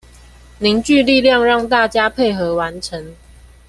[0.57, 3.13] 凝聚力量讓大家配合完成